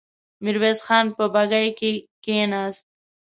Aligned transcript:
ميرويس 0.43 0.79
خان 0.85 1.05
په 1.17 1.23
بګۍ 1.33 1.67
کې 1.79 1.91
کېناست. 2.23 2.85